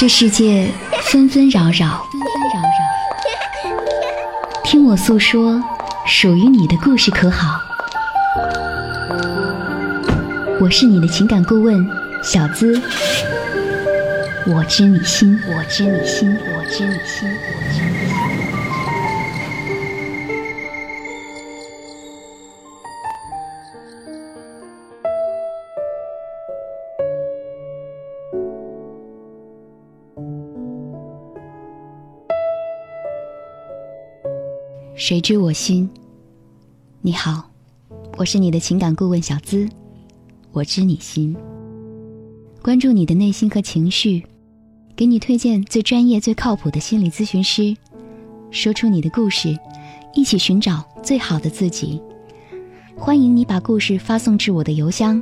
[0.00, 0.66] 这世界
[1.02, 3.84] 纷纷扰扰，纷纷扰扰
[4.64, 5.62] 听我诉说
[6.06, 7.60] 属于你的故事，可好？
[10.58, 11.86] 我是你的情感顾问
[12.22, 12.80] 小资，
[14.46, 17.59] 我知你心，我知你心，我知你心，我知你心。
[35.00, 35.88] 谁知我心？
[37.00, 37.50] 你好，
[38.18, 39.66] 我是你的情感顾问小资，
[40.52, 41.34] 我知你心，
[42.60, 44.22] 关注你的内心和情绪，
[44.94, 47.74] 给你推荐最专业、最靠谱的心理咨询师，
[48.50, 49.58] 说出你的故事，
[50.12, 51.98] 一起寻找最好的自己。
[52.94, 55.20] 欢迎你把故事发送至我的邮箱：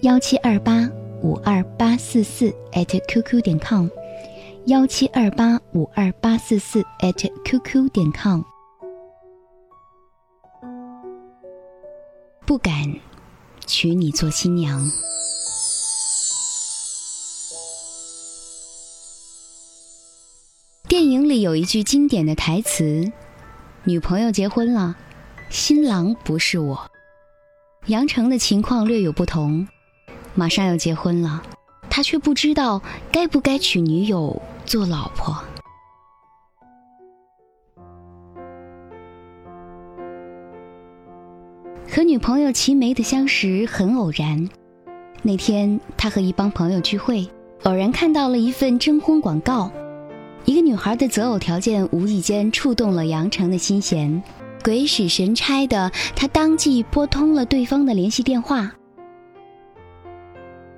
[0.00, 0.90] 幺七二八
[1.22, 3.86] 五二八四四 @QQ 点 com，
[4.66, 6.84] 幺七二八五二八四四
[7.44, 8.42] @QQ 点 com。
[12.44, 12.96] 不敢
[13.66, 14.90] 娶你做新娘。
[20.88, 23.10] 电影里有一句经典的台词
[23.84, 24.96] ：“女朋友结婚了，
[25.48, 26.90] 新郎不是我。”
[27.86, 29.66] 杨成的情况略有不同，
[30.34, 31.42] 马上要结婚了，
[31.88, 35.42] 他却不知道该不该娶女友做老婆。
[41.94, 44.48] 和女朋友齐眉的相识很偶然。
[45.20, 47.28] 那天，他和一帮朋友聚会，
[47.64, 49.70] 偶然看到了一份征婚广告。
[50.46, 54.22] 一个女孩的择偶条件无意间触动了杨成的心弦，
[54.64, 58.72] 鬼使神差的，他当即拨通了对方的联系电话。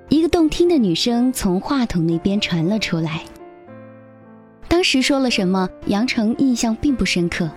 [0.09, 3.21] 一个动听的女声从话筒那边传了出来。
[4.67, 7.49] 当时说了什么，杨成印象并不深刻。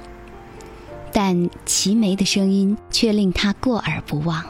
[1.13, 4.45] 但齐眉的声音却令他过耳不忘。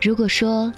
[0.00, 0.72] 如果说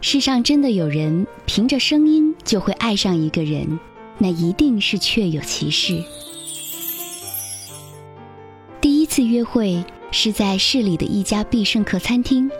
[0.00, 3.78] 世上真的有人凭着声音就会爱上一个人，
[4.18, 6.02] 那一定是确有其事。
[8.80, 12.50] 第一次约会是在市里的一家必胜客餐厅，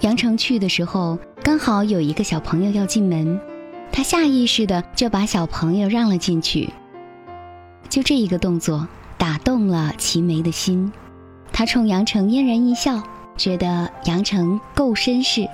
[0.00, 3.40] 杨成去的时候刚好有一个小朋友要进门，
[3.92, 6.70] 他下意识的就把小朋友让了进去。
[7.88, 8.88] 就这一个动作。
[9.24, 10.92] 打动了齐眉的心，
[11.50, 13.02] 他冲杨成嫣然一笑，
[13.38, 15.48] 觉得杨成够绅士。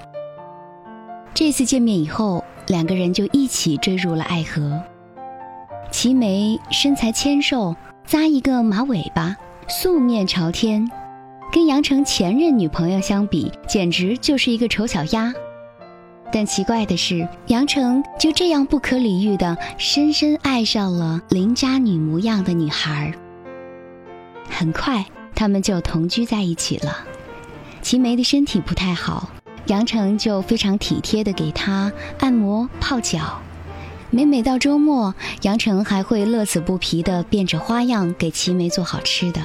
[1.32, 4.82] 这次见面以后，两个人就一起坠入了爱河。
[5.92, 9.36] 齐眉身材纤瘦，扎一个马尾巴，
[9.68, 10.90] 素面朝天，
[11.52, 15.32] 跟杨成前任女朋友相比，简直就是一个丑小鸭。
[16.32, 23.29] 但奇怪的是，杨成就这样不可理喻的深深爱上了邻家女模样的女孩儿。
[24.50, 26.98] 很快，他们就同居在一起了。
[27.80, 29.30] 齐梅的身体不太好，
[29.66, 33.40] 杨成就非常体贴的给她按摩、泡脚。
[34.10, 39.40] 每每到周末，杨成还会乐此不疲的变着花样给齐梅做好吃的。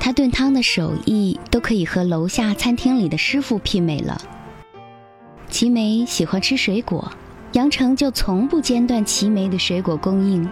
[0.00, 4.20] 他炖汤的手艺都可以和楼下餐厅里的师傅媲美了。
[5.50, 7.12] 齐梅喜欢吃水果，
[7.52, 10.48] 杨成就从不间断齐眉的水果供应。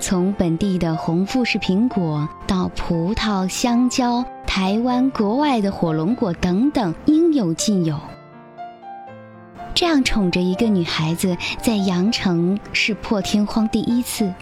[0.00, 7.98] 从本地的红富士苹果到葡萄、香蕉，台湾、国外的火龙果等等，应有尽有。
[9.74, 14.32] 这样宠着一个女孩子，在羊城是破天荒第一次。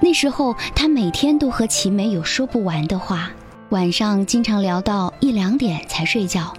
[0.00, 3.30] 那时候，他每天都和齐眉有说不完的话，
[3.70, 6.52] 晚上经常聊到一两点才睡觉。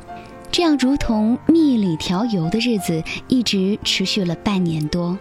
[0.52, 5.18] 这样如同蜜里调油的日子，一直持续了半年多。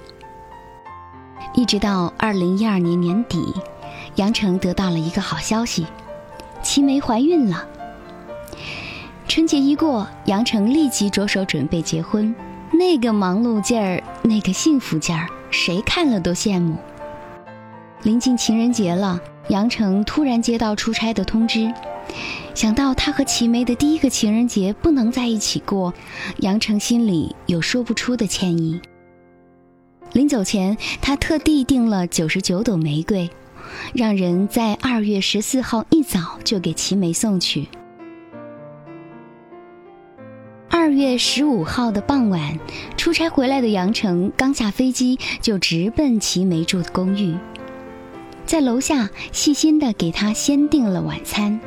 [1.54, 3.52] 一直到二零一二年年底，
[4.16, 5.86] 杨成得到了一个好消息，
[6.62, 7.66] 齐梅怀孕了。
[9.28, 12.34] 春节一过，杨成立即着手准备结婚，
[12.72, 16.78] 那个忙碌劲儿，那个幸福劲儿，谁看了都羡慕。
[18.02, 21.70] 临近情人节了，杨成突然接到出差的通知，
[22.54, 25.92] 想到他和齐梅的第一个情人节不能在一起过，
[26.38, 28.80] 杨成心里有说不出的歉意。
[30.12, 33.30] 临走前，他特地订了九十九朵玫瑰，
[33.94, 37.66] 让人在二月十四号一早就给齐眉送去。
[40.68, 42.58] 二月十五号的傍晚，
[42.96, 47.34] 出差回来的杨成刚下飞机，就直奔齐眉住的公寓，
[48.44, 51.58] 在楼下细心的给他先订了晚餐。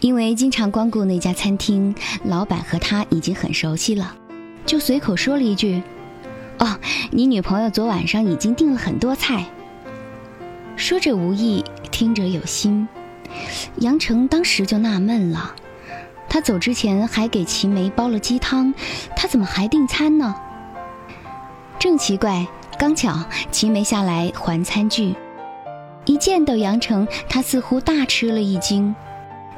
[0.00, 1.94] 因为经常光顾那家餐厅，
[2.24, 4.16] 老板和他已经很熟悉了，
[4.64, 5.80] 就随口说了一句。
[6.58, 6.78] 哦，
[7.10, 9.44] 你女朋友昨晚上已经订了很多菜。”
[10.76, 12.86] 说者无意，听者有心。
[13.76, 15.54] 杨成当时就纳闷了，
[16.28, 18.74] 他走之前还给齐梅煲了鸡汤，
[19.16, 20.34] 他怎么还订餐呢？
[21.78, 22.46] 正奇怪，
[22.78, 25.14] 刚巧齐梅下来还餐具，
[26.04, 28.94] 一见到杨成，他似乎大吃了一惊。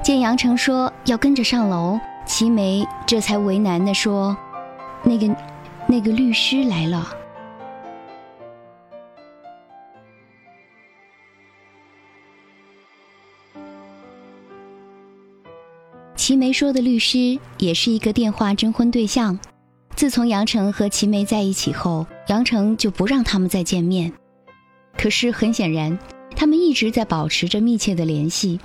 [0.02, 4.36] 见杨成说要跟着上楼，齐梅这才为难地说
[5.02, 5.34] ：“那个，
[5.86, 7.08] 那个律师来了。”
[16.28, 19.38] 齐梅说的律师也是一个电话征婚对象。
[19.96, 24.12] 自从杨成和齐梅在一起后，杨成就不让他们再见面。
[24.98, 25.98] 可是很显然，
[26.36, 28.60] 他们一直在保持着密切的联系，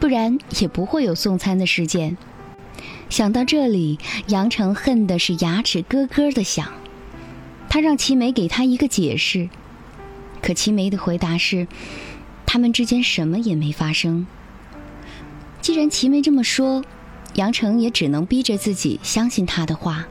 [0.00, 2.16] 不然也不会有送餐的事件。
[3.08, 6.72] 想到这里，杨成恨的是牙齿咯咯的响。
[7.68, 9.48] 他让齐梅给他一个解释，
[10.42, 11.68] 可齐梅的回答是，
[12.44, 14.26] 他们之间什么也没发生。
[15.60, 16.82] 既然齐梅这么说。
[17.36, 20.06] 杨成也只能逼着自己相信他的话。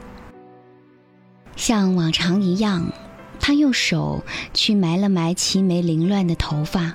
[1.54, 2.92] 像往常一样，
[3.38, 6.94] 他用手去埋了埋齐眉凌乱的头发，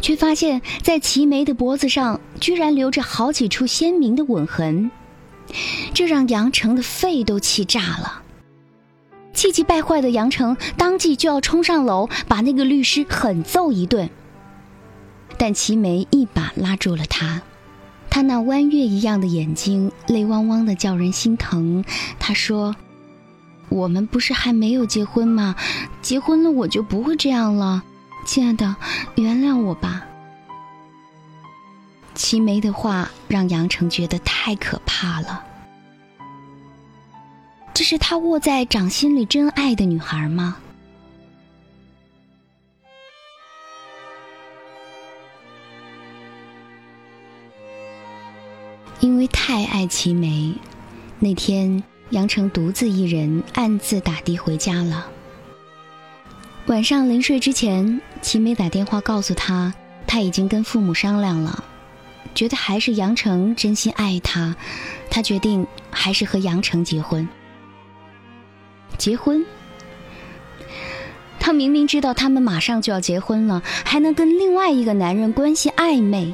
[0.00, 4.90] 却发现，在齐眉的脖子上居然留着好几处鲜明的吻痕，
[5.94, 8.22] 这让杨成的肺都气炸了。
[9.32, 14.10] 气急败坏的杨成当即就要冲上楼，把那个律师狠揍一顿，
[15.38, 17.40] 但齐眉一把拉住了他。
[18.14, 21.82] 他那弯月一样的眼睛，泪汪汪的，叫人心疼。
[22.18, 22.76] 他说
[23.70, 25.56] ：“我们不是还没有结婚吗？
[26.02, 27.82] 结婚了我就不会这样了，
[28.26, 28.76] 亲爱的，
[29.14, 30.04] 原谅我吧。”
[32.14, 35.42] 齐眉的话让杨成觉得太可怕了。
[37.72, 40.58] 这是他握在掌心里真爱的女孩吗？
[49.02, 50.54] 因为太爱齐眉，
[51.18, 55.08] 那天杨成独自一人暗自打的回家了。
[56.66, 59.74] 晚上临睡之前，齐眉打电话告诉他，
[60.06, 61.64] 他已经跟父母商量了，
[62.32, 64.54] 觉得还是杨成真心爱他，
[65.10, 67.28] 他决定还是和杨成结婚。
[68.98, 69.44] 结婚？
[71.40, 76.32] 他明明知道他们马上就要结婚了，还能跟另外一个男人关系暧昧。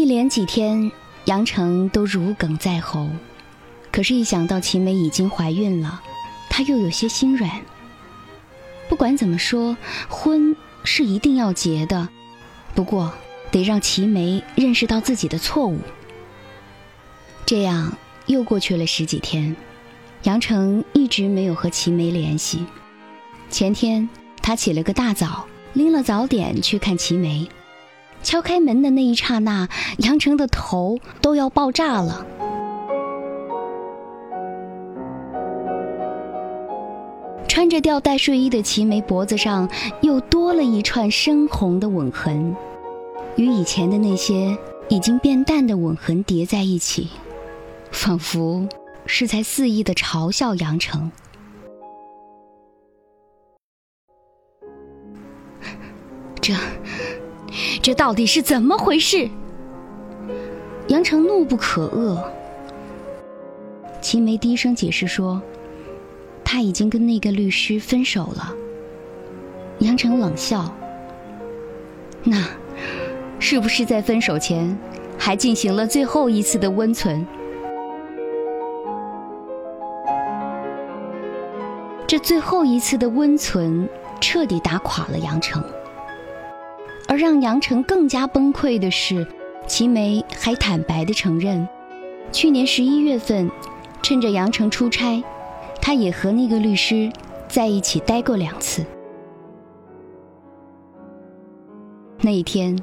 [0.00, 0.90] 一连几天，
[1.26, 3.10] 杨成都如鲠在喉，
[3.92, 6.00] 可是，一想到齐梅已经怀孕了，
[6.48, 7.60] 他又有些心软。
[8.88, 9.76] 不管怎么说，
[10.08, 12.08] 婚是一定要结的，
[12.74, 13.12] 不过
[13.50, 15.78] 得让齐梅认识到自己的错误。
[17.44, 17.94] 这样
[18.24, 19.54] 又过去了十几天，
[20.22, 22.64] 杨成一直没有和齐梅联系。
[23.50, 24.08] 前天，
[24.40, 27.46] 他起了个大早，拎了早点去看齐梅。
[28.22, 29.68] 敲开门的那一刹那，
[29.98, 32.26] 杨成的头都要爆炸了。
[37.48, 39.68] 穿着吊带睡衣的齐眉脖子上
[40.02, 42.54] 又多了一串深红的吻痕，
[43.36, 44.56] 与以前的那些
[44.88, 47.08] 已经变淡的吻痕叠在一起，
[47.90, 48.68] 仿佛
[49.04, 51.10] 是在肆意的嘲笑杨成。
[56.40, 56.54] 这。
[57.82, 59.28] 这到底是怎么回事？
[60.88, 62.22] 杨成怒不可遏。
[64.02, 65.40] 齐梅低声解释说
[66.44, 68.54] ：“他已经跟那个律师分手了。”
[69.80, 70.70] 杨成冷笑
[72.22, 72.44] ：“那，
[73.38, 74.76] 是不是在分手前，
[75.18, 77.26] 还进行了最后一次的温存？”
[82.06, 83.88] 这最后一次的温存，
[84.20, 85.64] 彻底打垮了杨成。
[87.10, 89.26] 而让杨成更加崩溃的是，
[89.66, 91.68] 齐梅还坦白的承认，
[92.30, 93.50] 去年十一月份，
[94.00, 95.20] 趁着杨成出差，
[95.82, 97.10] 他也和那个律师
[97.48, 98.84] 在一起待过两次。
[102.20, 102.80] 那一天，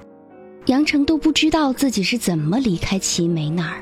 [0.65, 3.79] 杨成都不知道自己是怎么离开齐梅那儿。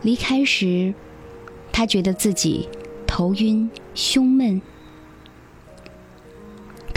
[0.00, 0.94] 离开时，
[1.70, 2.66] 他觉得自己
[3.06, 4.58] 头晕、胸闷。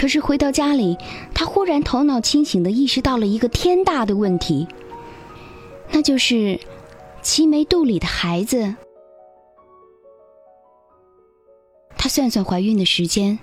[0.01, 0.97] 可是回到家里，
[1.31, 4.67] 他忽然头脑清醒的意识到了一个天大的问题，
[5.91, 6.59] 那就是
[7.21, 8.73] 齐梅肚里的孩子。
[11.95, 13.37] 他算算怀孕的时间，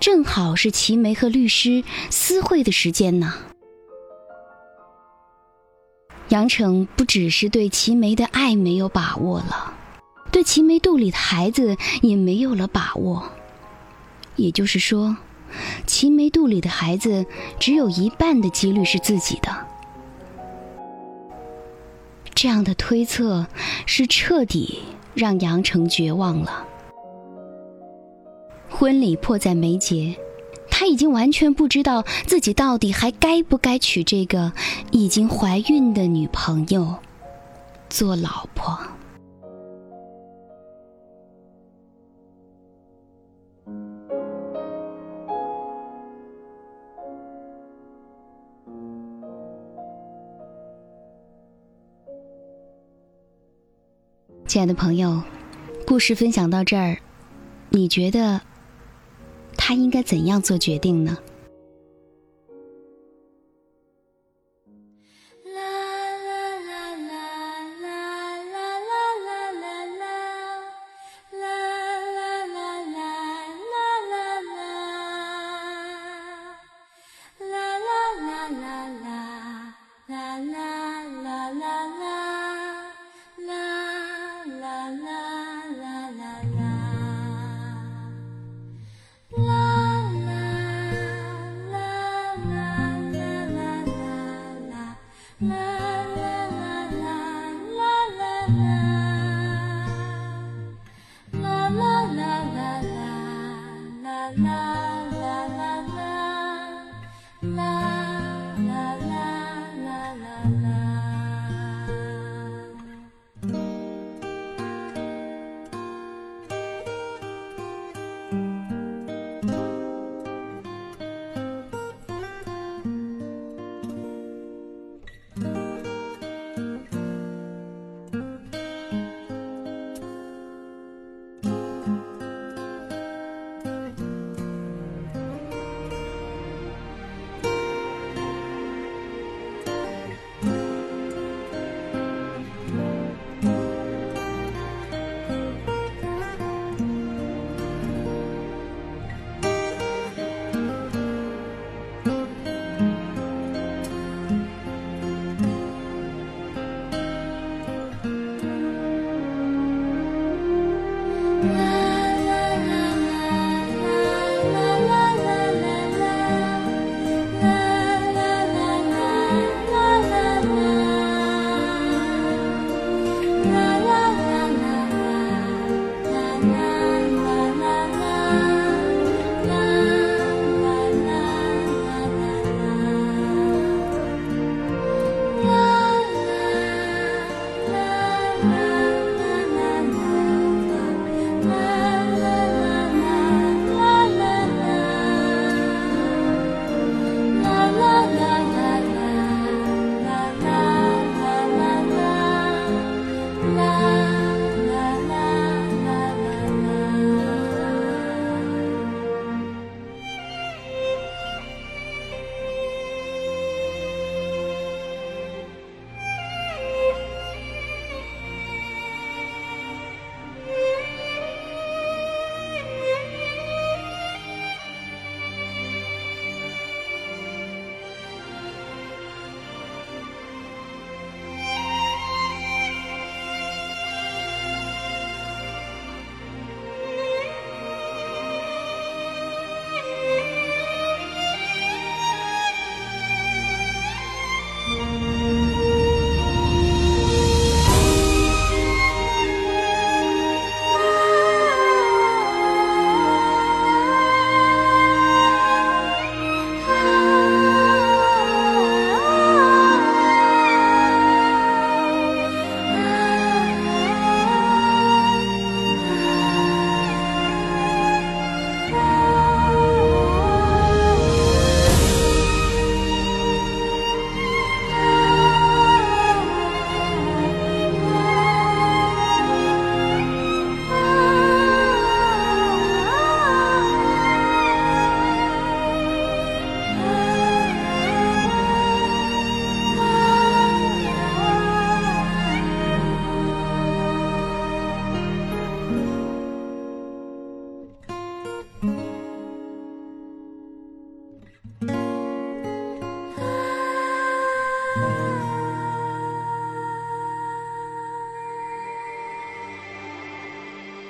[0.00, 3.34] 正好是齐梅和律师私会的时间呢。
[6.30, 9.74] 杨成不只是对齐眉的爱没有把握了，
[10.32, 13.30] 对齐眉肚里的孩子也没有了把握。
[14.36, 15.16] 也就是说，
[15.86, 17.24] 齐眉肚里的孩子
[17.58, 19.54] 只有一半的几率是自己的。
[22.34, 23.46] 这样的推测
[23.86, 24.80] 是彻底
[25.14, 26.66] 让杨成绝望了。
[28.68, 30.16] 婚礼迫在眉睫，
[30.68, 34.52] 他已经完全不知道自己到底还该不该娶这个
[34.90, 36.96] 已经怀孕的女朋友
[37.88, 38.76] 做老婆。
[54.54, 55.20] 亲爱的朋友，
[55.84, 56.98] 故事分享到这儿，
[57.70, 58.40] 你觉得
[59.56, 61.18] 他应该怎样做决定呢？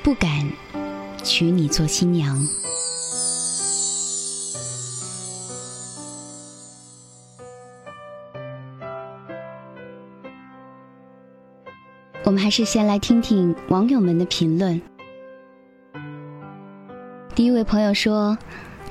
[0.04, 0.30] 不敢
[1.22, 2.46] 娶你做新娘。
[12.22, 14.82] 我们还是先来听听网友们的评论。
[17.34, 18.36] 第一位朋友说：“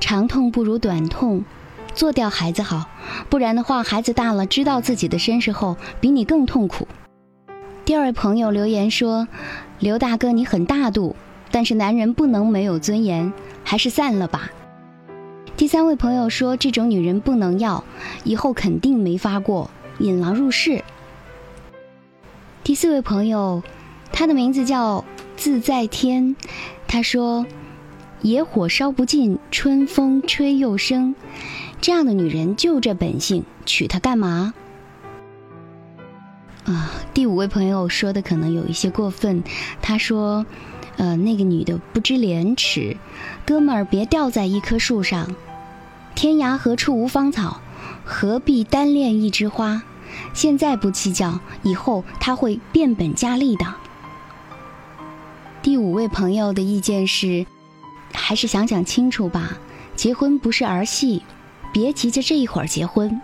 [0.01, 1.45] 长痛不如短痛，
[1.93, 2.89] 做掉孩子好，
[3.29, 6.87] 不然的话，孩子大了知道自己的身世后，比你更痛苦。”
[7.85, 9.27] 第二位朋友留言说
[9.83, 11.13] ：“刘大哥，你很大度，
[11.51, 13.33] 但是男人不能没有尊严，
[13.65, 14.49] 还是散了吧。”
[15.57, 17.83] 第三位朋友说：“这种女人不能要，
[18.23, 20.81] 以后肯定没法过，引狼入室。”
[22.63, 23.61] 第四位朋友，
[24.13, 25.03] 他的名字叫
[25.35, 26.37] 自在天，
[26.87, 27.45] 他说
[28.23, 31.13] ：“野火烧不尽，春风吹又生。
[31.81, 34.53] 这样的女人就这本性，娶她干嘛？”
[36.65, 39.43] 啊，第五位朋友说的可能有一些过分，
[39.81, 40.45] 他说
[40.97, 42.95] ：“呃，那个女的不知廉耻，
[43.45, 45.35] 哥们儿别吊在一棵树上，
[46.15, 47.59] 天涯何处无芳草，
[48.05, 49.83] 何必单恋一枝花。”
[50.31, 53.65] 现在不计较，以后他会变本加厉的。
[55.63, 57.47] 第五位朋友的意见是，
[58.13, 59.57] 还是想想清楚吧，
[59.95, 61.23] 结婚不是儿戏，
[61.73, 63.19] 别急着这一会儿结婚。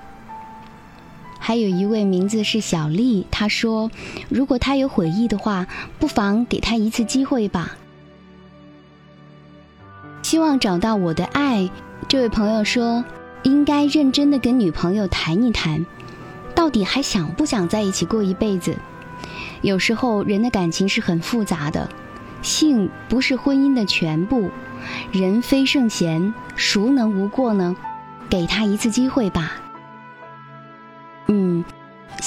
[1.50, 3.90] 还有一位名字是小丽，她说，
[4.30, 5.66] 如果他有悔意的话，
[5.98, 7.76] 不妨给他一次机会吧。
[10.22, 11.68] 希望找到我的爱，
[12.08, 13.04] 这位朋友说，
[13.42, 15.84] 应该认真的跟女朋友谈一谈。
[16.54, 18.76] 到底还想不想在一起过一辈子？
[19.64, 21.90] 有时候人的感情是很复杂的，
[22.44, 24.52] 性不是婚姻的全部。
[25.12, 27.76] 人非圣贤，孰能无过呢？
[28.30, 29.54] 给他一次机会吧。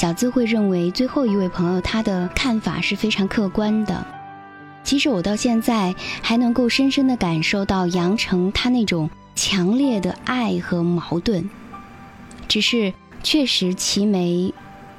[0.03, 4.05] 小资会认为最后一位朋友他的看法是非常客观的。
[4.83, 11.49] 其实我到现在还能够深深的感受到杨成他那种强烈的爱和矛盾，
[12.49, 12.93] 只是。
[13.23, 14.53] 确实，齐眉，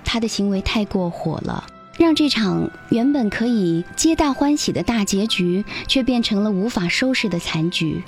[0.05, 1.65] 他的行为太过火了，
[1.97, 8.01] 让这场原本可以皆大欢喜的大结局，却变成了无法收拾的残局。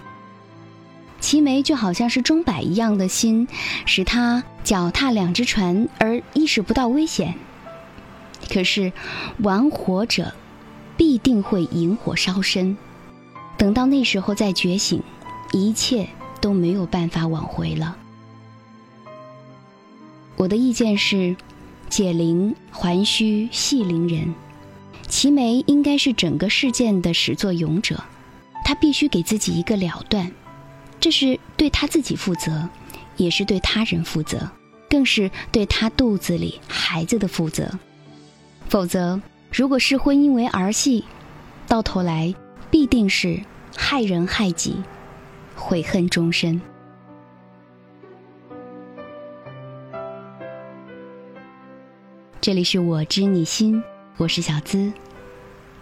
[1.20, 3.46] 齐眉就好像是钟摆一样的心，
[3.86, 7.36] 使他脚踏两只船而意识不到危险。
[8.52, 8.92] 可是，
[9.38, 10.34] 玩火者
[10.98, 12.76] 必定会引火烧身，
[13.58, 15.04] 等到那时候再觉醒，
[15.52, 16.10] 一切
[16.42, 17.96] 都没有办法挽回了。
[20.36, 21.36] 我的意见是，
[21.88, 24.34] 解铃还须系铃人。
[25.08, 28.04] 齐眉应该是整个事件的始作俑者，
[28.64, 30.32] 他必须给自己一个了断，
[31.00, 32.68] 这是对他自己负责，
[33.18, 34.50] 也是对他人负责，
[34.90, 37.70] 更是对他肚子里孩子的负责。
[38.68, 41.04] 否则，如果是婚姻为儿戏，
[41.68, 42.34] 到头来
[42.70, 43.40] 必定是
[43.76, 44.76] 害人害己，
[45.56, 46.60] 悔恨终身。
[52.42, 53.82] 这里是我知你心，
[54.18, 54.94] 我是小资，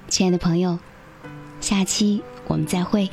[0.08, 0.80] 亲爱的朋友，
[1.60, 3.10] 下期我们再会。